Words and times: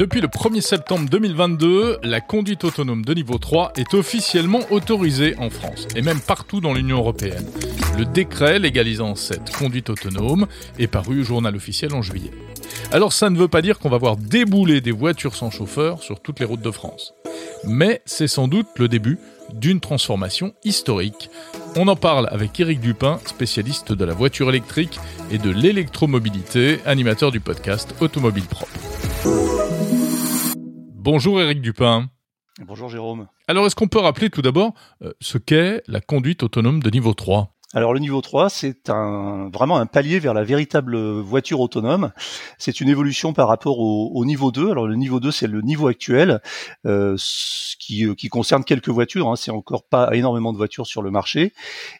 Depuis 0.00 0.22
le 0.22 0.28
1er 0.28 0.62
septembre 0.62 1.10
2022, 1.10 1.98
la 2.04 2.22
conduite 2.22 2.64
autonome 2.64 3.04
de 3.04 3.12
niveau 3.12 3.36
3 3.36 3.74
est 3.76 3.92
officiellement 3.92 4.60
autorisée 4.70 5.34
en 5.36 5.50
France 5.50 5.86
et 5.94 6.00
même 6.00 6.22
partout 6.22 6.62
dans 6.62 6.72
l'Union 6.72 6.96
européenne. 6.96 7.44
Le 7.98 8.06
décret 8.06 8.58
légalisant 8.58 9.14
cette 9.14 9.54
conduite 9.54 9.90
autonome 9.90 10.46
est 10.78 10.86
paru 10.86 11.20
au 11.20 11.24
journal 11.24 11.54
officiel 11.54 11.92
en 11.92 12.00
juillet. 12.00 12.30
Alors 12.92 13.12
ça 13.12 13.28
ne 13.28 13.36
veut 13.36 13.46
pas 13.46 13.60
dire 13.60 13.78
qu'on 13.78 13.90
va 13.90 13.98
voir 13.98 14.16
débouler 14.16 14.80
des 14.80 14.90
voitures 14.90 15.36
sans 15.36 15.50
chauffeur 15.50 16.02
sur 16.02 16.20
toutes 16.20 16.40
les 16.40 16.46
routes 16.46 16.62
de 16.62 16.70
France. 16.70 17.12
Mais 17.66 18.00
c'est 18.06 18.26
sans 18.26 18.48
doute 18.48 18.68
le 18.78 18.88
début 18.88 19.18
d'une 19.52 19.80
transformation 19.80 20.54
historique. 20.64 21.28
On 21.76 21.88
en 21.88 21.96
parle 21.96 22.26
avec 22.30 22.58
Eric 22.58 22.80
Dupin, 22.80 23.20
spécialiste 23.26 23.92
de 23.92 24.04
la 24.06 24.14
voiture 24.14 24.48
électrique 24.48 24.98
et 25.30 25.36
de 25.36 25.50
l'électromobilité, 25.50 26.78
animateur 26.86 27.30
du 27.30 27.40
podcast 27.40 27.94
Automobile 28.00 28.44
Propre. 28.44 28.80
Bonjour 31.02 31.40
Eric 31.40 31.62
Dupin. 31.62 32.10
Bonjour 32.60 32.90
Jérôme. 32.90 33.26
Alors 33.48 33.64
est-ce 33.64 33.74
qu'on 33.74 33.88
peut 33.88 34.00
rappeler 34.00 34.28
tout 34.28 34.42
d'abord 34.42 34.74
euh, 35.00 35.14
ce 35.18 35.38
qu'est 35.38 35.82
la 35.86 36.02
conduite 36.02 36.42
autonome 36.42 36.82
de 36.82 36.90
niveau 36.90 37.14
3 37.14 37.56
alors 37.72 37.94
le 37.94 38.00
niveau 38.00 38.20
3, 38.20 38.50
c'est 38.50 38.88
vraiment 38.88 39.76
un 39.76 39.86
palier 39.86 40.18
vers 40.18 40.34
la 40.34 40.42
véritable 40.42 40.96
voiture 41.20 41.60
autonome. 41.60 42.10
C'est 42.58 42.80
une 42.80 42.88
évolution 42.88 43.32
par 43.32 43.46
rapport 43.46 43.78
au, 43.78 44.24
niveau 44.24 44.50
2. 44.50 44.72
Alors 44.72 44.88
le 44.88 44.96
niveau 44.96 45.20
2, 45.20 45.30
c'est 45.30 45.46
le 45.46 45.60
niveau 45.60 45.86
actuel, 45.86 46.40
euh, 46.84 47.16
qui, 47.78 48.06
euh, 48.06 48.14
qui, 48.14 48.28
concerne 48.28 48.64
quelques 48.64 48.88
voitures. 48.88 49.28
Hein. 49.28 49.36
C'est 49.36 49.52
encore 49.52 49.84
pas 49.84 50.14
énormément 50.14 50.52
de 50.52 50.58
voitures 50.58 50.88
sur 50.88 51.00
le 51.00 51.12
marché. 51.12 51.52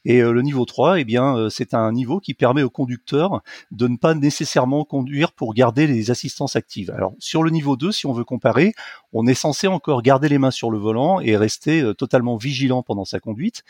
Et 0.04 0.20
euh, 0.20 0.32
le 0.32 0.42
niveau 0.42 0.64
3, 0.64 0.98
eh 0.98 1.04
bien, 1.04 1.36
euh, 1.36 1.50
c'est 1.50 1.72
un 1.72 1.92
niveau 1.92 2.18
qui 2.18 2.34
permet 2.34 2.62
au 2.62 2.70
conducteur 2.70 3.40
de 3.70 3.86
ne 3.86 3.96
pas 3.96 4.14
nécessairement 4.14 4.84
conduire 4.84 5.32
pour 5.32 5.54
garder 5.54 5.86
les 5.86 6.10
assistances 6.10 6.56
actives. 6.56 6.90
Alors 6.90 7.14
sur 7.20 7.44
le 7.44 7.50
niveau 7.50 7.76
2, 7.76 7.92
si 7.92 8.06
on 8.06 8.12
veut 8.12 8.24
comparer, 8.24 8.72
on 9.12 9.26
est 9.26 9.34
censé 9.34 9.66
encore 9.66 10.02
garder 10.02 10.28
les 10.28 10.38
mains 10.38 10.50
sur 10.50 10.70
le 10.70 10.78
volant 10.78 11.20
et 11.20 11.36
rester 11.36 11.92
totalement 11.96 12.36
vigilant 12.36 12.82
pendant 12.82 13.04
sa 13.04 13.20
conduite. 13.20 13.64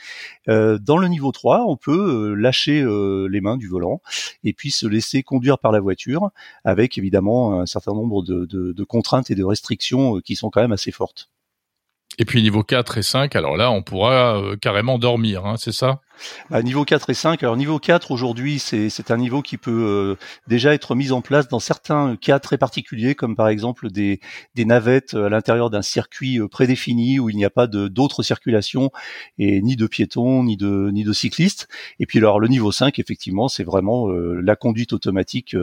dans 0.47 0.97
le 0.97 1.08
niveau 1.08 1.32
3, 1.32 1.64
on 1.66 1.77
peut 1.77 2.30
euh, 2.30 2.34
lâcher 2.34 2.82
euh, 2.82 3.28
les 3.30 3.41
mains 3.41 3.56
du 3.56 3.69
volant 3.69 4.00
et 4.44 4.52
puis 4.52 4.70
se 4.70 4.86
laisser 4.86 5.22
conduire 5.22 5.58
par 5.58 5.72
la 5.72 5.80
voiture 5.80 6.30
avec 6.64 6.98
évidemment 6.98 7.60
un 7.60 7.66
certain 7.66 7.92
nombre 7.92 8.22
de 8.22 8.84
contraintes 8.84 9.30
et 9.30 9.34
de 9.34 9.44
restrictions 9.44 10.16
euh, 10.16 10.20
qui 10.20 10.36
sont 10.36 10.50
quand 10.50 10.60
même 10.60 10.72
assez 10.72 10.92
fortes. 10.92 11.30
Et 12.19 12.25
puis 12.25 12.42
niveau 12.42 12.62
4 12.62 12.98
et 12.98 13.02
5, 13.02 13.34
alors 13.36 13.56
là, 13.56 13.70
on 13.70 13.82
pourra 13.82 14.36
euh, 14.36 14.56
carrément 14.56 14.98
dormir, 14.98 15.47
hein, 15.47 15.54
c'est 15.56 15.72
ça? 15.72 16.00
Bah, 16.50 16.62
Niveau 16.62 16.84
4 16.84 17.10
et 17.10 17.14
5, 17.14 17.42
alors 17.42 17.56
niveau 17.56 17.78
4 17.78 18.10
aujourd'hui, 18.10 18.58
c'est 18.58 19.10
un 19.10 19.16
niveau 19.16 19.42
qui 19.42 19.56
peut 19.56 19.70
euh, 19.70 20.16
déjà 20.48 20.74
être 20.74 20.94
mis 20.94 21.12
en 21.12 21.20
place 21.20 21.48
dans 21.48 21.60
certains 21.60 22.16
cas 22.16 22.38
très 22.38 22.58
particuliers, 22.58 23.14
comme 23.14 23.36
par 23.36 23.48
exemple 23.48 23.90
des, 23.90 24.20
navettes 24.58 25.14
à 25.14 25.28
l'intérieur 25.28 25.70
d'un 25.70 25.82
circuit 25.82 26.41
euh, 26.41 26.48
prédéfini 26.48 27.18
où 27.18 27.30
il 27.30 27.36
n'y 27.36 27.44
a 27.44 27.50
pas 27.50 27.66
d'autres 27.66 28.22
circulations 28.22 28.91
et 29.38 29.62
ni 29.62 29.76
de 29.76 29.86
piétons, 29.86 30.42
ni 30.44 30.56
de, 30.56 30.91
ni 30.92 31.04
de 31.04 31.12
cyclistes. 31.12 31.68
Et 31.98 32.06
puis 32.06 32.18
alors 32.18 32.41
le 32.41 32.48
niveau 32.48 32.72
5, 32.72 32.98
effectivement, 32.98 33.48
c'est 33.48 33.64
vraiment 33.64 34.08
la 34.08 34.56
conduite 34.56 34.92
automatique 34.92 35.56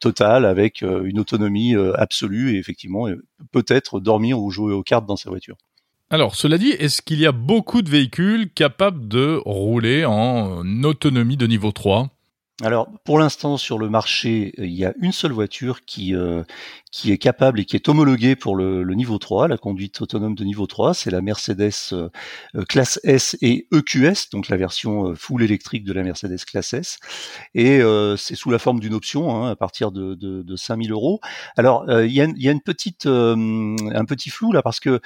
totale 0.00 0.44
avec 0.44 0.82
une 0.82 1.18
autonomie 1.18 1.74
absolue 1.94 2.54
et 2.54 2.58
effectivement 2.58 3.06
peut-être 3.52 4.00
dormir 4.00 4.40
ou 4.40 4.50
jouer 4.50 4.72
aux 4.72 4.82
cartes 4.82 5.06
sa 5.16 5.30
voiture. 5.30 5.56
Alors, 6.10 6.36
cela 6.36 6.58
dit, 6.58 6.70
est-ce 6.70 7.02
qu'il 7.02 7.20
y 7.20 7.26
a 7.26 7.32
beaucoup 7.32 7.82
de 7.82 7.90
véhicules 7.90 8.52
capables 8.52 9.08
de 9.08 9.40
rouler 9.44 10.04
en 10.04 10.82
autonomie 10.82 11.36
de 11.36 11.46
niveau 11.46 11.72
3 11.72 12.10
alors, 12.62 12.88
pour 13.04 13.18
l'instant, 13.18 13.56
sur 13.56 13.78
le 13.78 13.88
marché, 13.88 14.52
il 14.58 14.70
y 14.70 14.84
a 14.84 14.94
une 15.00 15.10
seule 15.10 15.32
voiture 15.32 15.84
qui, 15.84 16.14
euh, 16.14 16.44
qui 16.94 17.10
est 17.10 17.18
capable 17.18 17.58
et 17.58 17.64
qui 17.64 17.74
est 17.74 17.88
homologuée 17.88 18.36
pour 18.36 18.54
le, 18.54 18.84
niveau 18.94 19.18
3, 19.18 19.48
la 19.48 19.58
conduite 19.58 20.00
autonome 20.00 20.36
de 20.36 20.44
niveau 20.44 20.68
3. 20.68 20.94
C'est 20.94 21.10
la 21.10 21.22
Mercedes 21.22 21.72
euh, 21.92 22.08
euh, 22.54 22.62
classe 22.68 23.00
S 23.02 23.36
et 23.40 23.66
EQS, 23.72 24.30
donc 24.30 24.48
la 24.48 24.56
version 24.56 25.12
full 25.16 25.42
électrique 25.42 25.82
de 25.82 25.92
la 25.92 26.04
Mercedes 26.04 26.38
classe 26.46 26.72
S. 26.72 26.98
Et 27.56 27.80
c'est 28.16 28.36
sous 28.36 28.50
la 28.50 28.60
forme 28.60 28.78
d'une 28.78 28.94
option 28.94 29.34
hein, 29.34 29.50
à 29.50 29.56
partir 29.56 29.90
de, 29.90 30.14
de, 30.14 30.42
de 30.42 30.56
5000 30.56 30.92
euros. 30.92 31.20
Alors, 31.56 31.84
il 32.02 32.12
y, 32.12 32.20
a, 32.20 32.28
y 32.36 32.48
a 32.48 32.52
une 32.52 32.60
petite, 32.60 33.06
un 33.06 34.04
petit 34.04 34.30
flou 34.30 34.52
là 34.52 34.62
parce 34.62 34.78
que 34.78 35.00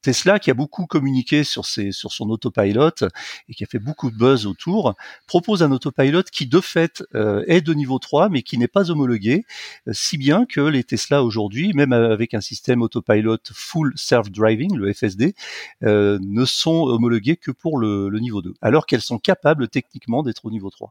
Tesla, 0.00 0.38
qui 0.38 0.50
a 0.50 0.54
beaucoup 0.54 0.86
communiqué 0.86 1.44
sur, 1.44 1.66
ses, 1.66 1.92
sur 1.92 2.12
son 2.12 2.30
autopilot 2.30 3.04
et 3.48 3.54
qui 3.54 3.64
a 3.64 3.66
fait 3.66 3.78
beaucoup 3.78 4.10
de 4.10 4.16
buzz 4.16 4.46
autour, 4.46 4.94
propose 5.26 5.62
un 5.62 5.70
autopilot 5.70 6.22
qui 6.32 6.46
de 6.46 6.60
fait 6.60 7.02
euh, 7.14 7.44
est 7.46 7.60
de 7.60 7.74
niveau 7.74 7.98
3 7.98 8.28
mais 8.28 8.42
qui 8.42 8.58
n'est 8.58 8.68
pas 8.68 8.90
homologué, 8.90 9.44
euh, 9.88 9.92
si 10.14 10.18
bien 10.18 10.46
que 10.46 10.60
les 10.60 10.84
Tesla 10.84 11.24
aujourd'hui, 11.24 11.72
même 11.74 11.92
avec 11.92 12.34
un 12.34 12.40
système 12.40 12.82
autopilot 12.82 13.38
full 13.52 13.92
self-driving, 13.96 14.76
le 14.76 14.92
FSD, 14.92 15.34
euh, 15.82 16.20
ne 16.22 16.44
sont 16.44 16.84
homologués 16.84 17.36
que 17.36 17.50
pour 17.50 17.78
le, 17.78 18.08
le 18.08 18.20
niveau 18.20 18.40
2, 18.40 18.54
alors 18.62 18.86
qu'elles 18.86 19.00
sont 19.00 19.18
capables 19.18 19.66
techniquement 19.66 20.22
d'être 20.22 20.44
au 20.44 20.52
niveau 20.52 20.70
3. 20.70 20.88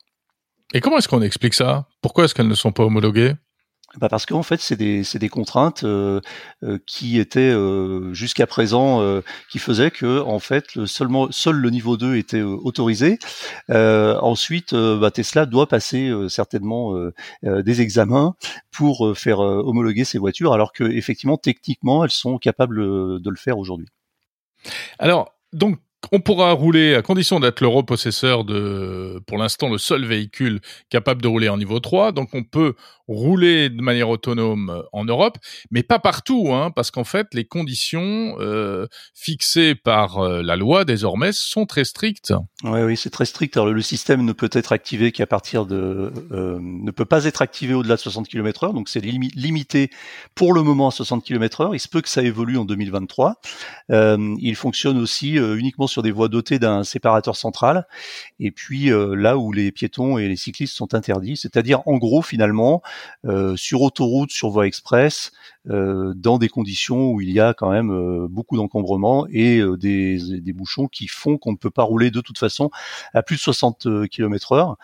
Et 0.73 0.81
comment 0.81 0.97
est-ce 0.97 1.07
qu'on 1.07 1.21
explique 1.21 1.53
ça? 1.53 1.87
Pourquoi 2.01 2.25
est-ce 2.25 2.35
qu'elles 2.35 2.49
ne 2.49 2.53
sont 2.53 2.73
pas 2.73 2.83
homologuées? 2.83 3.35
Bah 3.99 4.09
parce 4.09 4.25
qu'en 4.25 4.41
fait, 4.41 4.59
c'est 4.59 4.75
des, 4.75 5.03
des 5.13 5.29
contraintes 5.29 5.83
euh, 5.83 6.19
euh, 6.63 6.79
qui 6.87 7.19
étaient 7.19 7.39
euh, 7.39 8.11
jusqu'à 8.13 8.47
présent, 8.47 8.83
qui 9.49 9.59
faisaient 9.59 9.91
que 9.91 10.21
en 10.21 10.39
fait, 10.39 10.75
le, 10.75 10.87
seulement 10.87 11.31
seul 11.31 11.55
le 11.55 11.69
niveau 11.69 11.97
2 11.97 12.15
était 12.15 12.41
autorisé. 12.41 13.19
ensuite, 13.69 14.73
bah, 14.73 15.11
Tesla 15.11 15.45
doit 15.45 15.67
passer 15.67 16.11
certainement 16.29 16.93
des 17.43 17.81
examens 17.81 18.35
pour 18.71 19.17
faire 19.17 19.39
homologuer 19.39 20.05
ses 20.05 20.17
voitures, 20.17 20.53
alors 20.53 20.73
que 20.73 20.83
effectivement, 20.83 21.37
techniquement, 21.37 22.03
elles 22.03 22.11
sont 22.11 22.37
capables 22.37 22.77
de 22.77 23.29
le 23.29 23.35
faire 23.35 23.57
aujourd'hui. 23.57 23.87
Alors, 24.99 25.33
donc 25.51 25.79
on 26.11 26.19
pourra 26.19 26.51
rouler 26.51 26.95
à 26.95 27.01
condition 27.01 27.39
d'être 27.39 27.61
le 27.61 27.67
repossesseur 27.67 28.43
de, 28.43 29.21
pour 29.25 29.37
l'instant, 29.37 29.69
le 29.69 29.77
seul 29.77 30.05
véhicule 30.05 30.59
capable 30.89 31.21
de 31.21 31.27
rouler 31.27 31.49
en 31.49 31.57
niveau 31.57 31.79
3. 31.79 32.11
Donc, 32.11 32.29
on 32.33 32.43
peut 32.43 32.75
rouler 33.07 33.69
de 33.69 33.81
manière 33.81 34.09
autonome 34.09 34.69
euh, 34.69 34.81
en 34.93 35.05
Europe, 35.05 35.37
mais 35.71 35.83
pas 35.83 35.99
partout, 35.99 36.53
hein, 36.53 36.71
parce 36.71 36.91
qu'en 36.91 37.03
fait, 37.03 37.27
les 37.33 37.45
conditions 37.45 38.35
euh, 38.39 38.87
fixées 39.13 39.75
par 39.75 40.19
euh, 40.19 40.41
la 40.41 40.55
loi 40.55 40.85
désormais 40.85 41.31
sont 41.33 41.65
très 41.65 41.83
strictes. 41.83 42.33
Oui, 42.63 42.81
oui, 42.81 42.97
c'est 42.97 43.09
très 43.09 43.25
strict. 43.25 43.57
Alors, 43.57 43.69
le 43.69 43.81
système 43.81 44.23
ne 44.23 44.31
peut 44.31 44.49
être 44.53 44.71
activé 44.71 45.11
qu'à 45.11 45.27
partir 45.27 45.65
de, 45.65 46.11
ne 46.31 46.91
peut 46.91 47.05
pas 47.05 47.25
être 47.25 47.41
activé 47.41 47.73
au-delà 47.73 47.95
de 47.95 47.99
60 47.99 48.27
km/h, 48.27 48.73
donc 48.73 48.87
c'est 48.89 49.01
limité 49.01 49.89
pour 50.35 50.53
le 50.53 50.63
moment 50.63 50.87
à 50.87 50.91
60 50.91 51.23
km/h. 51.23 51.71
Il 51.73 51.79
se 51.79 51.87
peut 51.87 52.01
que 52.01 52.09
ça 52.09 52.21
évolue 52.21 52.57
en 52.57 52.65
2023. 52.65 53.35
il 53.89 54.55
fonctionne 54.55 54.97
aussi 54.97 55.33
uniquement 55.33 55.87
sur 55.87 56.03
des 56.03 56.11
voies 56.11 56.29
dotées 56.29 56.59
d'un 56.59 56.83
séparateur 56.83 57.35
central, 57.35 57.85
et 58.39 58.51
puis 58.51 58.89
là 58.89 59.37
où 59.37 59.51
les 59.51 59.71
piétons 59.71 60.17
et 60.17 60.27
les 60.27 60.35
cyclistes 60.35 60.75
sont 60.75 60.93
interdits, 60.93 61.37
c'est-à-dire 61.37 61.81
en 61.85 61.97
gros 61.97 62.21
finalement 62.21 62.81
euh, 63.25 63.55
sur 63.55 63.81
autoroute, 63.81 64.31
sur 64.31 64.49
voie 64.49 64.67
express, 64.67 65.31
euh, 65.69 66.13
dans 66.13 66.37
des 66.37 66.49
conditions 66.49 67.11
où 67.11 67.21
il 67.21 67.31
y 67.31 67.39
a 67.39 67.53
quand 67.53 67.71
même 67.71 67.89
euh, 67.89 68.27
beaucoup 68.29 68.57
d'encombrement 68.57 69.25
et 69.31 69.61
des, 69.77 70.51
bouchons 70.53 70.87
qui 70.87 71.07
font 71.07 71.37
qu'on 71.37 71.53
ne 71.53 71.57
peut 71.57 71.71
pas 71.71 71.83
rouler 71.83 72.11
de 72.11 72.19
toute 72.19 72.37
façon 72.37 72.69
à 73.13 73.23
plus 73.23 73.37
de 73.37 73.41
60 73.41 73.87
km/h. 74.09 74.75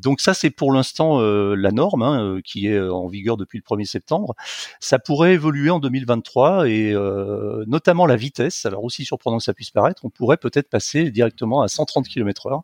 donc 0.00 0.20
ça, 0.20 0.34
c'est 0.34 0.50
pour 0.50 0.72
l'instant 0.72 1.20
la 1.20 1.72
norme 1.72 2.02
hein, 2.02 2.38
qui 2.44 2.68
est 2.68 2.78
en 2.78 3.08
vigueur 3.08 3.36
depuis 3.36 3.58
le 3.58 3.76
1er 3.76 3.86
septembre. 3.86 4.34
Ça 4.78 4.98
pourrait 5.00 5.34
évoluer 5.34 5.70
en 5.70 5.80
2023 5.80 6.68
et 6.68 6.94
notamment 7.66 8.06
la 8.06 8.14
vitesse. 8.14 8.66
Alors 8.66 8.84
aussi 8.84 9.04
surprenant 9.04 9.38
que 9.38 9.44
ça 9.44 9.54
puisse 9.54 9.70
paraître, 9.70 10.04
on 10.04 10.10
pourrait 10.10 10.36
peut-être 10.36 10.68
passer 10.68 11.10
directement 11.10 11.62
à 11.62 11.68
130 11.68 12.06
km/h 12.06 12.60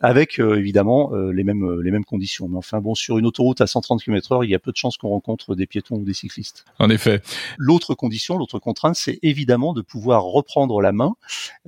avec 0.00 0.40
évidemment 0.40 1.12
les 1.14 1.44
mêmes 1.44 1.80
les 1.80 1.90
mêmes 1.92 2.04
conditions. 2.04 2.48
Mais 2.48 2.56
enfin 2.56 2.80
bon, 2.80 2.94
sur 2.94 3.18
une 3.18 3.26
autoroute 3.26 3.43
route 3.44 3.60
à 3.60 3.66
130 3.66 4.02
km/h, 4.02 4.44
il 4.44 4.50
y 4.50 4.54
a 4.54 4.58
peu 4.58 4.72
de 4.72 4.76
chances 4.76 4.96
qu'on 4.96 5.10
rencontre 5.10 5.54
des 5.54 5.66
piétons 5.66 5.96
ou 5.96 6.04
des 6.04 6.14
cyclistes. 6.14 6.64
En 6.78 6.90
effet. 6.90 7.22
L'autre 7.58 7.94
condition, 7.94 8.36
l'autre 8.36 8.58
contrainte, 8.58 8.96
c'est 8.96 9.18
évidemment 9.22 9.72
de 9.72 9.82
pouvoir 9.82 10.24
reprendre 10.24 10.80
la 10.80 10.92
main 10.92 11.14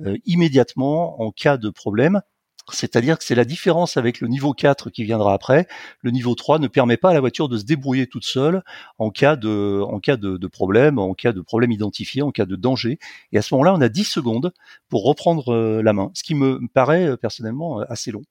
euh, 0.05 0.17
immédiatement 0.25 1.21
en 1.21 1.31
cas 1.31 1.57
de 1.57 1.69
problème 1.69 2.21
c'est-à-dire 2.73 3.17
que 3.17 3.23
c'est 3.23 3.35
la 3.35 3.45
différence 3.45 3.97
avec 3.97 4.19
le 4.19 4.27
niveau 4.27 4.53
4 4.53 4.89
qui 4.89 5.03
viendra 5.03 5.33
après. 5.33 5.67
Le 6.01 6.11
niveau 6.11 6.35
3 6.35 6.59
ne 6.59 6.67
permet 6.67 6.97
pas 6.97 7.11
à 7.11 7.13
la 7.13 7.19
voiture 7.19 7.47
de 7.49 7.57
se 7.57 7.63
débrouiller 7.63 8.07
toute 8.07 8.25
seule 8.25 8.61
en 8.97 9.09
cas 9.09 9.35
de, 9.35 9.81
en 9.81 9.99
cas 9.99 10.17
de, 10.17 10.37
de 10.37 10.47
problème, 10.47 10.99
en 10.99 11.13
cas 11.13 11.31
de 11.31 11.41
problème 11.41 11.71
identifié, 11.71 12.21
en 12.21 12.31
cas 12.31 12.45
de 12.45 12.55
danger. 12.55 12.99
Et 13.31 13.37
à 13.37 13.41
ce 13.41 13.53
moment-là, 13.53 13.73
on 13.73 13.81
a 13.81 13.89
10 13.89 14.03
secondes 14.03 14.51
pour 14.89 15.05
reprendre 15.05 15.53
euh, 15.53 15.81
la 15.81 15.93
main, 15.93 16.11
ce 16.13 16.23
qui 16.23 16.35
me 16.35 16.59
paraît 16.73 17.07
euh, 17.07 17.17
personnellement 17.17 17.79
assez 17.79 18.11
long. 18.11 18.23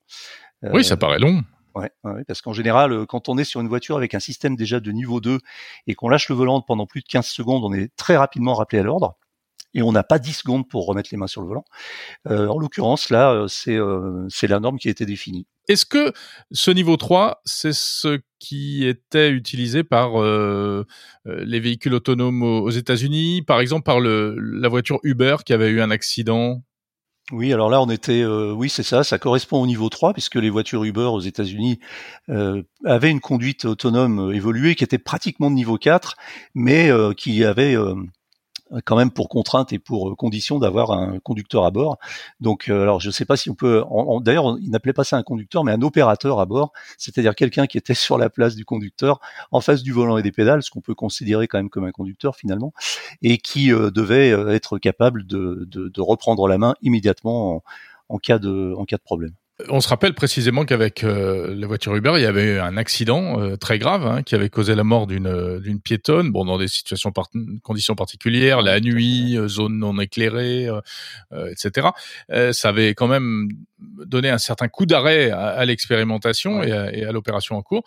Oui, 0.63 0.85
ça 0.85 0.97
paraît 0.97 1.19
long. 1.19 1.43
Ouais, 1.77 2.25
parce 2.27 2.41
qu'en 2.41 2.55
général, 2.55 2.93
euh, 2.93 3.07
quand 3.07 3.29
on 3.29 3.37
est 3.37 3.45
sur 3.45 3.61
une 3.61 3.69
voiture 3.69 3.99
avec 3.99 4.15
un 4.15 4.21
système 4.21 4.57
déjà 4.57 4.81
de 4.81 4.91
niveau 4.93 5.21
2 5.21 5.41
et 5.87 5.95
qu'on 5.95 6.09
lâche 6.09 6.31
le 6.31 6.35
volant 6.35 6.63
pendant 6.63 6.87
plus 6.87 7.03
de 7.03 7.07
15 7.07 7.27
secondes, 7.27 7.65
on 7.65 7.73
est 7.75 7.95
très 7.97 8.17
rapidement 8.17 8.55
rappelé 8.55 8.81
à 8.81 8.83
l'ordre 8.83 9.19
et 9.75 9.83
on 9.83 9.93
n'a 9.93 10.03
pas 10.03 10.19
10 10.19 10.33
secondes 10.33 10.67
pour 10.67 10.87
remettre 10.87 11.11
les 11.13 11.19
mains 11.19 11.27
sur 11.27 11.43
le 11.43 11.49
volant. 11.49 11.65
Euh, 12.29 12.49
en 12.49 12.59
l'occurrence, 12.59 13.11
là, 13.11 13.33
euh, 13.35 14.27
c'est 14.31 14.47
la 14.47 14.59
norme 14.59 14.79
qui 14.79 14.89
a 14.89 14.91
été 14.91 15.05
définie. 15.05 15.47
Est-ce 15.69 15.85
que 15.85 16.13
ce 16.51 16.71
niveau 16.71 16.97
3, 16.97 17.43
c'est 17.45 17.75
ce 17.75 18.21
qui 18.39 18.87
était 18.87 19.31
utilisé 19.31 19.85
par 19.85 20.13
les 21.25 21.61
véhicules 21.61 21.93
autonomes 21.93 22.43
aux, 22.43 22.71
États-Unis, 22.71 23.43
par 23.43 23.61
exemple 23.61 23.83
par 23.83 23.99
le, 23.99 24.37
la 24.39 24.69
voiture 24.69 25.01
Uber 25.03 25.39
qui 25.45 25.53
avait 25.53 25.69
eu 25.69 25.81
un 25.81 25.91
accident? 25.91 26.63
Oui, 27.33 27.53
alors 27.53 27.71
là, 27.71 27.81
on 27.83 27.91
était, 27.91 28.23
euh, 28.23 28.53
oui, 28.53 28.69
c'est 28.71 28.83
ça, 28.83 29.03
ça 29.03 29.19
correspond 29.19 29.61
au 29.61 29.67
niveau 29.67 29.89
3, 29.89 30.13
puisque 30.13 30.37
les 30.37 30.51
voitures 30.51 30.85
Uber 30.85 31.07
aux 31.07 31.21
États-Unis 31.21 31.81
euh, 32.29 32.63
avaient 32.85 33.11
une 33.11 33.21
conduite 33.21 33.65
autonome 33.65 34.33
évoluée 34.33 34.75
qui 34.77 34.85
était 34.85 34.99
pratiquement 34.99 35.51
de 35.51 35.57
niveau 35.57 35.77
4, 35.77 36.17
mais 36.55 36.91
qui 37.17 37.45
avait 37.45 37.77
quand 38.85 38.97
même 38.97 39.11
pour 39.11 39.29
contrainte 39.29 39.73
et 39.73 39.79
pour 39.79 40.11
euh, 40.11 40.15
condition 40.15 40.59
d'avoir 40.59 40.91
un 40.91 41.19
conducteur 41.21 41.65
à 41.65 41.71
bord. 41.71 41.99
Donc, 42.41 42.69
euh, 42.69 42.83
alors 42.83 43.01
je 43.01 43.09
ne 43.09 43.13
sais 43.13 43.25
pas 43.25 43.37
si 43.37 43.51
on 43.51 43.55
peut. 43.55 43.85
D'ailleurs, 44.23 44.57
il 44.61 44.71
n'appelait 44.71 44.93
pas 44.93 45.05
ça 45.05 45.17
un 45.17 45.23
conducteur, 45.23 45.65
mais 45.65 45.73
un 45.73 45.83
opérateur 45.83 46.41
à 46.41 46.47
bord, 46.47 46.73
c'est-à-dire 46.99 47.35
quelqu'un 47.35 47.67
qui 47.67 47.79
était 47.79 47.95
sur 47.95 48.19
la 48.19 48.31
place 48.31 48.57
du 48.57 48.65
conducteur, 48.65 49.21
en 49.53 49.61
face 49.61 49.83
du 49.83 49.93
volant 49.93 50.19
et 50.19 50.23
des 50.23 50.33
pédales, 50.33 50.63
ce 50.63 50.71
qu'on 50.71 50.81
peut 50.81 50.95
considérer 50.95 51.49
quand 51.49 51.59
même 51.59 51.71
comme 51.71 51.85
un 51.85 51.93
conducteur 51.93 52.37
finalement, 52.37 52.73
et 53.23 53.39
qui 53.39 53.73
euh, 53.73 53.91
devait 53.91 54.31
être 54.55 54.79
capable 54.79 55.27
de, 55.27 55.67
reprendre 55.99 56.47
la 56.47 56.59
main 56.59 56.75
immédiatement 56.83 57.63
en 58.09 58.19
cas 58.19 58.39
de 58.39 58.97
problème. 59.05 59.33
On 59.71 59.81
se 59.81 59.89
rappelle 59.89 60.13
précisément 60.13 60.67
qu'avec 60.67 61.03
euh, 61.03 61.55
la 61.57 61.67
voiture 61.67 61.97
Uber, 61.97 62.13
il 62.17 62.23
y 62.23 62.27
avait 62.27 62.57
eu 62.57 62.59
un 62.59 62.77
accident 62.77 63.41
euh, 63.41 63.57
très 63.57 63.79
grave 63.79 64.07
hein, 64.07 64.23
qui 64.23 64.35
avait 64.35 64.51
causé 64.51 64.75
la 64.75 64.85
mort 64.85 65.07
d'une 65.07 65.27
euh, 65.27 65.61
d'une 65.61 65.81
piétonne. 65.81 66.31
Bon, 66.31 66.45
dans 66.45 66.59
des 66.59 66.69
situations 66.69 67.11
conditions 67.63 67.95
particulières, 67.95 68.61
la 68.61 68.81
nuit, 68.81 69.39
zone 69.47 69.79
non 69.79 69.99
éclairée, 69.99 70.69
etc. 71.51 71.89
ça 72.53 72.69
avait 72.69 72.91
quand 72.95 73.09
même 73.09 73.49
donné 73.79 74.29
un 74.29 74.39
certain 74.39 74.69
coup 74.69 74.85
d'arrêt 74.85 75.31
à, 75.31 75.65
l'expérimentation 75.65 76.63
et 76.63 76.73
à, 76.73 77.09
à 77.09 77.13
l'opération 77.13 77.57
en 77.57 77.63
cours. 77.63 77.85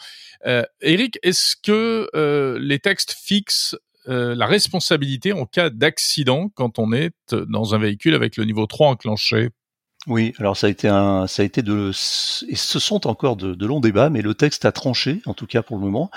Eric, 0.82 1.20
est-ce 1.22 1.56
que 1.56 2.58
les 2.60 2.80
textes 2.80 3.12
fixent 3.12 3.78
la 4.06 4.46
responsabilité 4.48 5.34
en 5.34 5.46
cas 5.46 5.70
d'accident 5.70 6.50
quand 6.56 6.80
on 6.80 6.94
est 6.94 7.12
dans 7.32 7.76
un 7.76 7.78
véhicule 7.78 8.16
avec 8.16 8.38
le 8.38 8.46
niveau 8.46 8.66
3 8.66 8.90
enclenché? 8.90 9.50
Oui, 10.10 10.34
alors 10.40 10.58
ça 10.58 10.66
a 10.66 10.70
été 10.72 10.88
un, 10.88 11.28
ça 11.28 11.44
a 11.44 11.46
été 11.46 11.62
de, 11.62 11.92
et 11.92 12.56
ce 12.56 12.80
sont 12.80 13.06
encore 13.06 13.36
de, 13.36 13.66
longs 13.66 13.80
débats, 13.80 14.10
mais 14.10 14.24
le 14.24 14.34
texte 14.34 14.66
a 14.66 14.72
tranché, 14.72 15.22
en 15.28 15.36
tout 15.36 15.46
cas 15.46 15.62
pour 15.62 15.78
le 15.78 15.84
moment. 15.84 16.10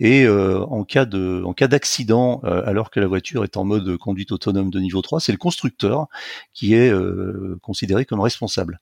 Et 0.00 0.24
euh, 0.24 0.62
en 0.66 0.84
cas 0.84 1.06
de, 1.06 1.42
en 1.46 1.54
cas 1.54 1.66
d'accident, 1.66 2.42
euh, 2.44 2.62
alors 2.66 2.90
que 2.90 3.00
la 3.00 3.06
voiture 3.06 3.44
est 3.44 3.56
en 3.56 3.64
mode 3.64 3.96
conduite 3.96 4.32
autonome 4.32 4.70
de 4.70 4.78
niveau 4.80 5.00
3, 5.00 5.20
c'est 5.20 5.32
le 5.32 5.38
constructeur 5.38 6.08
qui 6.52 6.74
est 6.74 6.90
euh, 6.90 7.58
considéré 7.62 8.04
comme 8.04 8.20
responsable. 8.20 8.80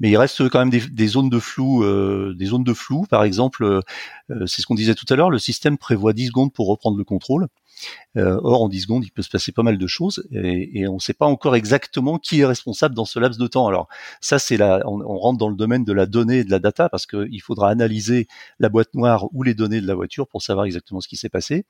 Mais 0.00 0.10
il 0.10 0.18
reste 0.18 0.50
quand 0.50 0.58
même 0.58 0.70
des, 0.70 1.06
zones 1.06 1.30
de 1.30 1.38
flou, 1.38 1.84
des 2.34 2.46
zones 2.46 2.64
de 2.64 2.74
flou. 2.74 3.06
Par 3.08 3.22
exemple, 3.22 3.80
c'est 4.46 4.60
ce 4.60 4.66
qu'on 4.66 4.74
disait 4.74 4.96
tout 4.96 5.06
à 5.08 5.14
l'heure, 5.14 5.30
le 5.30 5.38
système 5.38 5.78
prévoit 5.78 6.12
10 6.12 6.26
secondes 6.26 6.52
pour 6.52 6.66
reprendre 6.66 6.98
le 6.98 7.04
contrôle. 7.04 7.46
Euh, 8.16 8.38
or, 8.42 8.62
en 8.62 8.68
10 8.68 8.82
secondes, 8.82 9.04
il 9.04 9.10
peut 9.10 9.22
se 9.22 9.30
passer 9.30 9.50
pas 9.52 9.62
mal 9.62 9.76
de 9.76 9.86
choses 9.86 10.26
et, 10.30 10.86
on 10.86 10.94
ne 10.94 11.00
sait 11.00 11.14
pas 11.14 11.26
encore 11.26 11.56
exactement 11.56 12.18
qui 12.18 12.40
est 12.40 12.44
responsable 12.44 12.94
dans 12.94 13.04
ce 13.04 13.18
laps 13.18 13.38
de 13.38 13.46
temps. 13.46 13.66
Alors, 13.66 13.88
ça, 14.20 14.38
c'est 14.38 14.56
là, 14.56 14.82
on, 14.86 15.18
rentre 15.18 15.38
dans 15.38 15.48
le 15.48 15.56
domaine 15.56 15.84
de 15.84 15.92
la 15.92 16.06
donnée 16.06 16.38
et 16.38 16.44
de 16.44 16.50
la 16.50 16.58
data 16.58 16.88
parce 16.88 17.06
qu'il 17.06 17.42
faudra 17.42 17.70
analyser 17.70 18.28
la 18.60 18.68
boîte 18.68 18.94
noire 18.94 19.26
ou 19.32 19.42
les 19.42 19.54
données 19.54 19.80
de 19.80 19.86
la 19.86 19.94
voiture 19.94 20.28
pour 20.28 20.42
savoir 20.42 20.66
exactement 20.66 21.00
ce 21.00 21.08
qui 21.08 21.16
s'est 21.16 21.28
passé. 21.28 21.64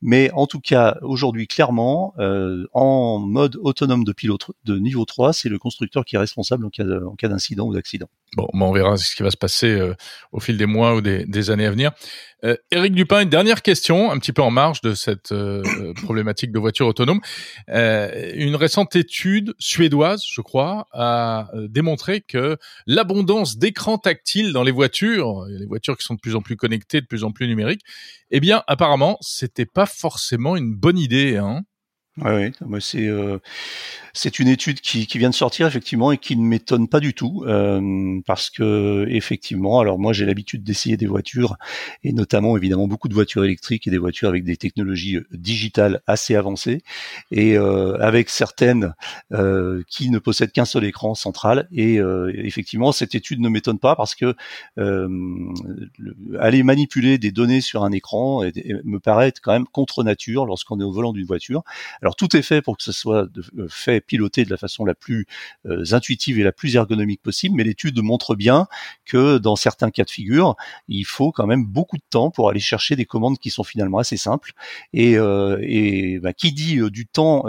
Mais 0.00 0.30
en 0.32 0.46
tout 0.46 0.60
cas, 0.60 0.98
aujourd'hui, 1.02 1.46
clairement, 1.46 2.14
euh, 2.18 2.66
en 2.72 3.18
mode 3.18 3.56
autonome 3.56 4.04
de 4.04 4.12
pilote 4.12 4.50
de 4.64 4.78
niveau 4.78 5.04
3, 5.04 5.32
c'est 5.32 5.48
le 5.48 5.58
constructeur 5.58 6.04
qui 6.04 6.16
est 6.16 6.18
responsable 6.18 6.64
en 6.64 6.70
cas, 6.70 7.28
d'incident 7.28 7.66
ou 7.66 7.74
d'accident. 7.74 8.08
Bon, 8.36 8.48
on 8.52 8.72
verra 8.72 8.96
ce 8.96 9.14
qui 9.14 9.22
va 9.22 9.30
se 9.30 9.36
passer 9.36 9.68
euh, 9.68 9.94
au 10.32 10.40
fil 10.40 10.56
des 10.56 10.66
mois 10.66 10.94
ou 10.94 11.00
des 11.00 11.50
années 11.50 11.66
à 11.66 11.70
venir. 11.70 11.90
Euh, 12.44 12.56
Eric 12.70 12.94
Dupin, 12.94 13.22
une 13.22 13.28
dernière 13.28 13.62
question, 13.62 14.10
un 14.10 14.18
petit 14.18 14.32
peu 14.32 14.42
en 14.42 14.50
marge 14.50 14.80
de 14.80 14.94
cette 14.94 15.32
euh, 15.32 15.62
problématique 16.02 16.52
de 16.52 16.58
voiture 16.58 16.86
autonome. 16.86 17.20
Euh, 17.68 18.32
une 18.34 18.56
récente 18.56 18.96
étude 18.96 19.54
suédoise, 19.58 20.22
je 20.26 20.40
crois, 20.40 20.86
a 20.92 21.48
démontré 21.68 22.20
que 22.20 22.56
l'abondance 22.86 23.58
d'écrans 23.58 23.98
tactiles 23.98 24.52
dans 24.52 24.62
les 24.62 24.72
voitures, 24.72 25.44
les 25.48 25.66
voitures 25.66 25.96
qui 25.96 26.04
sont 26.04 26.14
de 26.14 26.20
plus 26.20 26.36
en 26.36 26.42
plus 26.42 26.56
connectées, 26.56 27.00
de 27.00 27.06
plus 27.06 27.24
en 27.24 27.32
plus 27.32 27.46
numériques, 27.46 27.82
eh 28.30 28.40
bien, 28.40 28.62
apparemment, 28.66 29.18
c'était 29.20 29.66
pas 29.66 29.86
forcément 29.86 30.56
une 30.56 30.74
bonne 30.74 30.98
idée. 30.98 31.36
Hein 31.36 31.62
oui, 32.18 32.52
oui. 32.66 32.82
c'est 32.82 33.06
euh, 33.06 33.38
c'est 34.12 34.38
une 34.38 34.48
étude 34.48 34.80
qui, 34.80 35.06
vient 35.18 35.30
de 35.30 35.34
sortir 35.34 35.66
effectivement 35.66 36.12
et 36.12 36.18
qui 36.18 36.36
ne 36.36 36.42
m'étonne 36.42 36.88
pas 36.88 37.00
du 37.00 37.14
tout 37.14 37.44
euh, 37.46 38.20
parce 38.26 38.48
que 38.50 39.06
effectivement, 39.08 39.80
alors 39.80 39.98
moi 39.98 40.12
j'ai 40.12 40.24
l'habitude 40.24 40.62
d'essayer 40.64 40.96
des 40.96 41.06
voitures 41.06 41.56
et 42.04 42.12
notamment 42.12 42.56
évidemment 42.56 42.88
beaucoup 42.88 43.08
de 43.08 43.14
voitures 43.14 43.44
électriques 43.44 43.86
et 43.86 43.90
des 43.90 43.98
voitures 43.98 44.28
avec 44.28 44.44
des 44.44 44.56
technologies 44.56 45.16
euh, 45.16 45.26
digitales 45.32 46.00
assez 46.06 46.36
avancées 46.36 46.82
et 47.30 47.56
euh, 47.58 47.96
avec 48.00 48.30
certaines 48.30 48.94
qui 49.88 50.10
ne 50.10 50.18
possèdent 50.18 50.52
qu'un 50.52 50.64
seul 50.64 50.84
écran 50.84 51.14
central 51.14 51.68
et 51.72 51.98
effectivement 52.34 52.92
cette 52.92 53.14
étude 53.14 53.40
ne 53.40 53.48
m'étonne 53.48 53.78
pas 53.78 53.96
parce 53.96 54.14
que 54.14 54.34
aller 56.38 56.62
manipuler 56.62 57.18
des 57.18 57.30
données 57.30 57.60
sur 57.60 57.84
un 57.84 57.92
écran 57.92 58.42
me 58.84 58.98
paraît 58.98 59.32
quand 59.42 59.52
même 59.52 59.66
contre 59.66 60.02
nature 60.02 60.46
lorsqu'on 60.46 60.80
est 60.80 60.84
au 60.84 60.92
volant 60.92 61.12
d'une 61.12 61.26
voiture. 61.26 61.62
Alors 62.02 62.16
tout 62.16 62.36
est 62.36 62.42
fait 62.42 62.62
pour 62.62 62.76
que 62.76 62.82
ce 62.82 62.92
soit 62.92 63.28
fait 63.68 63.99
piloter 64.00 64.44
de 64.44 64.50
la 64.50 64.56
façon 64.56 64.84
la 64.84 64.94
plus 64.94 65.26
euh, 65.66 65.84
intuitive 65.92 66.38
et 66.38 66.42
la 66.42 66.52
plus 66.52 66.76
ergonomique 66.76 67.22
possible, 67.22 67.56
mais 67.56 67.64
l'étude 67.64 68.00
montre 68.02 68.34
bien 68.34 68.66
que 69.04 69.38
dans 69.38 69.56
certains 69.56 69.90
cas 69.90 70.04
de 70.04 70.10
figure, 70.10 70.56
il 70.88 71.04
faut 71.04 71.32
quand 71.32 71.46
même 71.46 71.64
beaucoup 71.64 71.96
de 71.96 72.02
temps 72.08 72.30
pour 72.30 72.48
aller 72.48 72.60
chercher 72.60 72.96
des 72.96 73.04
commandes 73.04 73.38
qui 73.38 73.50
sont 73.50 73.64
finalement 73.64 73.98
assez 73.98 74.16
simples. 74.16 74.52
Et, 74.92 75.16
euh, 75.16 76.18
bah, 76.22 76.32
qui 76.32 76.52
dit 76.52 76.78
du 76.90 77.06
temps 77.06 77.44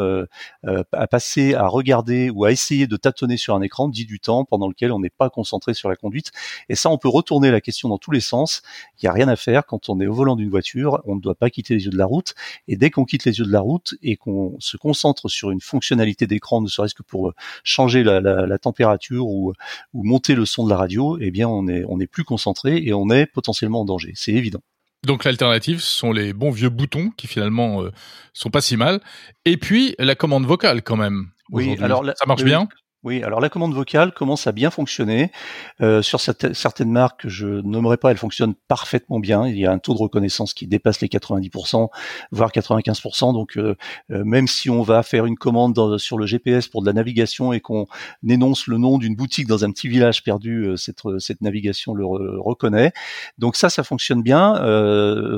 à 0.64 1.08
passer 1.08 1.54
à 1.54 1.68
regarder 1.68 2.30
ou 2.30 2.46
à 2.46 2.52
essayer 2.52 2.88
de 2.88 2.98
tâtonner 2.98 3.38
sur 3.38 3.56
un 3.56 3.62
écran, 3.62 3.88
dit 3.90 4.06
du 4.06 4.20
temps 4.20 4.46
pendant 4.46 4.68
lequel 4.68 4.92
on 4.92 5.00
n'est 5.00 5.10
pas 5.10 5.30
concentré 5.30 5.74
sur 5.74 5.90
la 5.90 5.96
conduite. 5.96 6.32
Et 6.70 6.76
ça, 6.76 6.90
on 6.90 6.98
peut 6.98 7.10
retourner 7.10 7.52
la 7.52 7.62
question 7.62 7.90
dans 7.90 7.98
tous 7.98 8.12
les 8.12 8.20
sens. 8.20 8.62
Il 8.98 9.06
n'y 9.06 9.10
a 9.10 9.14
rien 9.14 9.28
à 9.28 9.36
faire 9.36 9.66
quand 9.66 9.90
on 9.90 10.00
est 10.00 10.08
au 10.08 10.14
volant 10.14 10.36
d'une 10.36 10.50
voiture, 10.50 11.02
on 11.06 11.16
ne 11.16 11.22
doit 11.22 11.36
pas 11.36 11.50
quitter 11.50 11.76
les 11.76 11.86
yeux 11.86 11.92
de 11.92 11.98
la 11.98 12.06
route. 12.06 12.36
Et 12.68 12.78
dès 12.78 12.90
qu'on 12.90 13.06
quitte 13.06 13.26
les 13.26 13.40
yeux 13.40 13.46
de 13.46 13.52
la 13.52 13.62
route 13.62 13.96
et 14.02 14.18
qu'on 14.18 14.56
se 14.60 14.78
concentre 14.78 15.30
sur 15.30 15.52
une 15.52 15.62
fonctionnalité 15.62 16.28
d'écran, 16.28 16.41
ne 16.62 16.68
serait-ce 16.68 16.96
que 16.96 17.04
pour 17.04 17.30
euh, 17.30 17.34
changer 17.64 18.04
la, 18.04 18.58
température 18.58 19.28
ou, 19.28 19.54
monter 19.94 20.36
le 20.36 20.46
son 20.46 20.64
de 20.66 20.70
la 20.70 20.78
radio, 20.78 21.18
eh 21.20 21.32
bien 21.32 21.48
on 21.48 21.68
est, 21.68 21.84
on 21.88 22.00
est 22.00 22.08
plus 22.08 22.24
concentré 22.24 22.78
et 22.78 22.94
on 22.94 23.10
est 23.10 23.26
potentiellement 23.26 23.82
en 23.82 23.86
danger. 23.86 24.12
C'est 24.16 24.34
évident. 24.34 24.62
Donc 25.06 25.24
l'alternative 25.24 25.80
ce 25.80 25.92
sont 25.92 26.12
les 26.12 26.34
bons 26.34 26.52
vieux 26.52 26.70
boutons 26.70 27.10
qui 27.18 27.28
finalement 27.28 27.84
euh, 27.84 27.92
sont 28.34 28.50
pas 28.50 28.62
si 28.62 28.78
mal. 28.78 29.02
Et 29.46 29.58
puis 29.58 29.96
la 29.98 30.16
commande 30.16 30.46
vocale 30.46 30.84
quand 30.84 30.98
même. 30.98 31.30
Oui, 31.50 31.76
alors 31.82 32.06
ça 32.06 32.26
marche 32.26 32.44
bien? 32.44 32.68
Oui, 33.04 33.24
alors 33.24 33.40
la 33.40 33.50
commande 33.50 33.74
vocale 33.74 34.14
commence 34.14 34.46
à 34.46 34.52
bien 34.52 34.70
fonctionner. 34.70 35.32
Euh, 35.82 36.04
sur 36.04 36.22
certaines 36.22 36.92
marques, 36.92 37.28
je 37.28 37.48
nommerai 37.48 37.98
pas, 37.98 38.12
elle 38.12 38.18
fonctionne 38.18 38.54
parfaitement 38.68 39.20
bien. 39.20 39.48
Il 39.48 39.58
y 39.58 39.66
a 39.66 39.72
un 39.72 39.80
taux 39.80 39.96
de 39.96 39.98
reconnaissance 39.98 40.54
qui 40.54 40.68
dépasse 40.68 41.02
les 41.02 41.08
90%, 41.08 41.90
voire 42.32 42.52
95%. 42.52 43.34
Donc 43.34 43.58
euh, 43.58 43.76
euh, 44.12 44.24
même 44.24 44.48
si 44.48 44.70
on 44.70 44.84
va 44.84 45.02
faire 45.02 45.26
une 45.26 45.36
commande 45.36 45.98
sur 45.98 46.20
le 46.20 46.28
GPS 46.28 46.68
pour 46.68 46.84
de 46.84 46.86
la 46.86 46.94
navigation 46.94 47.54
et 47.54 47.60
qu'on 47.60 47.88
énonce 48.28 48.68
le 48.68 48.78
nom 48.78 49.00
d'une 49.00 49.16
boutique 49.16 49.48
dans 49.48 49.66
un 49.66 49.72
petit 49.72 49.88
village 49.88 50.22
perdu, 50.22 50.76
cette, 50.78 51.42
navigation 51.42 51.96
le 51.96 52.06
reconnaît. 52.06 52.92
Donc 53.40 53.56
ça, 53.56 53.72
ça 53.72 53.84
fonctionne 53.84 54.22
bien. 54.22 54.58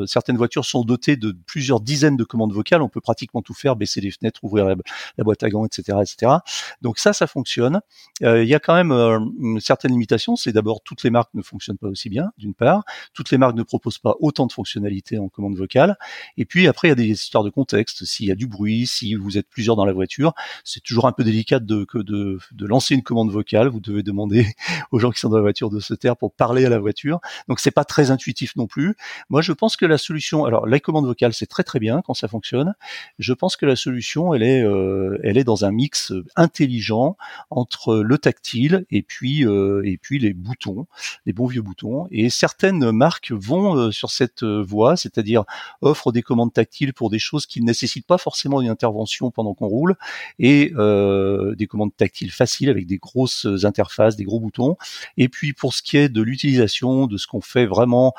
certaines 0.06 0.36
voitures 0.36 0.66
sont 0.66 0.84
dotées 0.84 1.16
de 1.16 1.34
plusieurs 1.46 1.80
dizaines 1.80 2.18
de 2.18 2.26
commandes 2.26 2.52
vocales. 2.52 2.82
On 2.82 2.90
peut 2.90 3.00
pratiquement 3.00 3.42
tout 3.42 3.54
faire, 3.54 3.78
baisser 3.78 4.02
les 4.02 4.12
fenêtres, 4.12 4.44
ouvrir 4.44 4.66
la 4.66 5.24
boîte 5.24 5.44
à 5.44 5.50
gants, 5.50 5.66
etc., 5.66 6.00
etc. 6.02 6.34
Donc 6.82 7.00
ça, 7.00 7.14
ça 7.14 7.26
fonctionne 7.26 7.53
euh, 7.62 8.44
il 8.44 8.50
y 8.50 8.56
a 8.56 8.60
quand 8.60 8.76
même 8.76 8.92
euh, 8.92 9.20
une 9.40 9.60
certaine 9.60 9.92
limitation. 9.92 10.36
C'est 10.36 10.52
d'abord 10.52 10.82
toutes 10.84 11.04
les 11.04 11.10
marques 11.10 11.34
ne 11.34 11.42
fonctionnent 11.42 11.78
pas 11.78 11.88
aussi 11.88 12.10
bien, 12.10 12.32
d'une 12.38 12.54
part. 12.54 12.84
Toutes 13.14 13.32
les 13.32 13.38
marques 13.38 13.56
ne 13.56 13.64
proposent 13.64 13.98
pas 13.98 14.16
autant 14.20 14.48
de 14.48 14.52
fonctionnalités 14.52 15.18
en 15.18 15.30
commande 15.30 15.56
vocale. 15.56 15.98
Et 16.38 16.46
puis 16.46 16.68
après, 16.68 16.88
il 16.88 16.92
y 16.92 16.94
a 16.94 16.96
des 16.96 17.08
histoires 17.08 17.44
de 17.44 17.50
contexte. 17.50 18.06
S'il 18.06 18.28
y 18.28 18.32
a 18.32 18.36
du 18.36 18.48
bruit, 18.48 18.88
si 18.88 19.16
vous 19.16 19.38
êtes 19.38 19.50
plusieurs 19.50 19.76
dans 19.76 19.86
la 19.86 19.94
voiture, 19.94 20.34
c'est 20.64 20.82
toujours 20.82 21.08
un 21.08 21.12
peu 21.12 21.24
délicat 21.24 21.60
de, 21.60 21.86
de, 21.94 22.40
de 22.52 22.66
lancer 22.66 22.96
une 22.96 23.04
commande 23.04 23.32
vocale. 23.32 23.68
Vous 23.68 23.80
devez 23.80 24.04
demander 24.04 24.48
aux 24.92 25.00
gens 25.00 25.12
qui 25.12 25.20
sont 25.20 25.30
dans 25.30 25.38
la 25.38 25.42
voiture 25.42 25.70
de 25.70 25.80
se 25.80 25.94
taire 25.94 26.18
pour 26.18 26.34
parler 26.34 26.66
à 26.66 26.70
la 26.70 26.80
voiture. 26.80 27.20
Donc 27.48 27.60
c'est 27.60 27.72
pas 27.72 27.86
très 27.86 28.12
intuitif 28.12 28.56
non 28.56 28.68
plus. 28.68 28.96
Moi, 29.30 29.42
je 29.42 29.52
pense 29.52 29.76
que 29.76 29.86
la 29.86 29.98
solution, 29.98 30.46
alors 30.46 30.68
la 30.68 30.80
commande 30.80 31.06
vocale, 31.06 31.34
c'est 31.34 31.48
très 31.48 31.64
très 31.64 31.80
bien 31.80 32.02
quand 32.02 32.14
ça 32.14 32.28
fonctionne. 32.28 32.74
Je 33.20 33.34
pense 33.34 33.56
que 33.56 33.66
la 33.66 33.76
solution, 33.76 34.34
elle 34.34 34.44
est, 34.44 34.64
euh, 34.64 35.18
elle 35.24 35.38
est 35.38 35.44
dans 35.44 35.66
un 35.66 35.72
mix 35.72 36.14
intelligent 36.36 37.18
entre 37.50 37.98
le 37.98 38.18
tactile 38.18 38.86
et 38.92 39.02
puis 39.02 39.42
et 39.42 39.98
puis 40.02 40.20
les 40.20 40.34
boutons, 40.34 40.88
les 41.26 41.34
bons 41.34 41.48
vieux 41.48 41.62
boutons. 41.62 42.08
Et 42.12 42.30
certaines 42.30 42.92
marques 42.92 43.32
vont 43.32 43.92
sur 43.92 44.12
cette 44.12 44.44
voie, 44.44 44.96
c'est-à-dire 44.98 45.44
offrent 45.82 46.12
des 46.12 46.22
commandes 46.22 46.54
tactiles 46.54 46.94
pour 46.94 47.10
des 47.10 47.20
choses 47.20 47.46
qui 47.46 47.62
ne 47.62 47.66
nécessitent 47.66 48.08
pas 48.08 48.18
forcément 48.18 48.62
une 48.62 48.70
intervention 48.70 49.32
pendant 49.32 49.54
qu'on 49.54 49.68
roule 49.68 49.96
et 50.40 50.72
des 50.72 51.68
commandes 51.68 51.96
tactiles 51.96 52.32
faciles 52.32 52.70
avec 52.70 52.88
des 52.88 52.98
grosses 52.98 53.48
interfaces, 53.64 54.16
des 54.16 54.24
gros 54.24 54.40
boutons. 54.40 54.78
Et 55.18 55.30
puis 55.30 55.54
pour 55.54 55.74
ce 55.74 55.82
qui 55.82 55.98
est 55.98 56.10
de 56.10 56.22
l'utilisation 56.22 57.08
de 57.08 57.18
ce 57.18 57.28
qu'on 57.28 57.42
fait 57.42 57.66
vraiment 57.66 58.14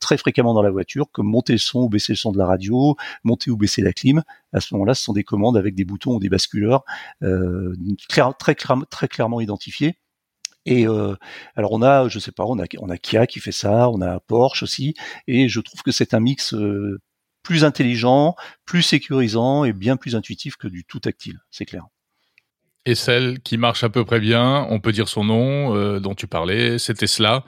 très 0.00 0.16
fréquemment 0.16 0.54
dans 0.54 0.62
la 0.62 0.70
voiture, 0.70 1.06
comme 1.12 1.26
monter 1.26 1.52
le 1.52 1.58
son 1.58 1.80
ou 1.80 1.88
baisser 1.88 2.12
le 2.12 2.16
son 2.16 2.32
de 2.32 2.38
la 2.38 2.46
radio, 2.46 2.96
monter 3.24 3.50
ou 3.50 3.56
baisser 3.56 3.82
la 3.82 3.92
clim. 3.92 4.22
À 4.56 4.60
ce 4.60 4.72
moment-là, 4.72 4.94
ce 4.94 5.04
sont 5.04 5.12
des 5.12 5.22
commandes 5.22 5.58
avec 5.58 5.74
des 5.74 5.84
boutons 5.84 6.14
ou 6.14 6.18
des 6.18 6.30
basculeurs 6.30 6.82
euh, 7.22 7.76
très, 8.08 8.54
très 8.54 9.06
clairement 9.06 9.42
identifiés. 9.42 9.98
Et 10.64 10.88
euh, 10.88 11.14
alors 11.56 11.72
on 11.72 11.82
a, 11.82 12.08
je 12.08 12.18
sais 12.18 12.32
pas, 12.32 12.44
on 12.46 12.58
a, 12.58 12.64
on 12.78 12.88
a 12.88 12.96
Kia 12.96 13.26
qui 13.26 13.38
fait 13.38 13.52
ça, 13.52 13.90
on 13.90 14.00
a 14.00 14.18
Porsche 14.18 14.62
aussi, 14.62 14.94
et 15.26 15.50
je 15.50 15.60
trouve 15.60 15.82
que 15.82 15.92
c'est 15.92 16.14
un 16.14 16.20
mix 16.20 16.54
euh, 16.54 16.98
plus 17.42 17.64
intelligent, 17.64 18.34
plus 18.64 18.80
sécurisant 18.80 19.64
et 19.64 19.74
bien 19.74 19.98
plus 19.98 20.16
intuitif 20.16 20.56
que 20.56 20.68
du 20.68 20.84
tout 20.84 21.00
tactile, 21.00 21.38
c'est 21.50 21.66
clair. 21.66 21.84
Et 22.86 22.94
celle 22.94 23.40
qui 23.40 23.58
marche 23.58 23.84
à 23.84 23.90
peu 23.90 24.06
près 24.06 24.20
bien, 24.20 24.66
on 24.70 24.80
peut 24.80 24.92
dire 24.92 25.08
son 25.08 25.24
nom 25.24 26.00
dont 26.00 26.14
tu 26.14 26.26
parlais, 26.26 26.78
c'est 26.78 26.94
Tesla 26.94 27.44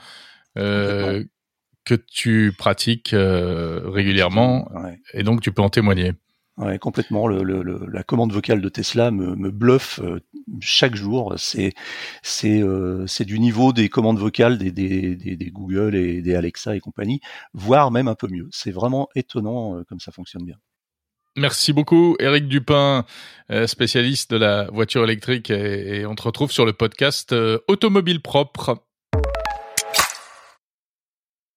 que 0.56 1.94
tu 1.94 2.52
pratiques 2.56 3.14
régulièrement 3.14 4.68
et 5.14 5.22
donc 5.22 5.40
tu 5.40 5.52
peux 5.52 5.62
en 5.62 5.70
témoigner. 5.70 6.12
Ouais, 6.58 6.76
complètement. 6.80 7.28
La 7.28 8.02
commande 8.02 8.32
vocale 8.32 8.60
de 8.60 8.68
Tesla 8.68 9.12
me, 9.12 9.36
me 9.36 9.52
bluffe 9.52 10.00
euh, 10.00 10.18
chaque 10.60 10.96
jour. 10.96 11.32
Euh, 11.32 13.04
c'est 13.06 13.24
du 13.24 13.38
niveau 13.38 13.72
des 13.72 13.88
commandes 13.88 14.18
vocales 14.18 14.58
des, 14.58 15.50
Google 15.52 15.94
et 15.94 16.20
des 16.20 16.34
Alexa 16.34 16.74
et 16.74 16.80
compagnie, 16.80 17.20
voire 17.54 17.92
même 17.92 18.08
un 18.08 18.16
peu 18.16 18.26
mieux. 18.26 18.48
C'est 18.50 18.72
vraiment 18.72 19.08
étonnant 19.14 19.84
comme 19.88 20.00
ça 20.00 20.10
fonctionne 20.10 20.44
bien. 20.44 20.56
Merci 21.36 21.72
beaucoup, 21.72 22.16
Eric 22.18 22.48
Dupin, 22.48 23.04
spécialiste 23.66 24.32
de 24.32 24.38
la 24.38 24.68
voiture 24.72 25.04
électrique, 25.04 25.50
et, 25.50 26.00
et 26.00 26.06
on 26.06 26.16
te 26.16 26.22
retrouve 26.22 26.50
sur 26.50 26.66
le 26.66 26.72
podcast 26.72 27.32
Automobile 27.68 28.20
Propre. 28.20 28.87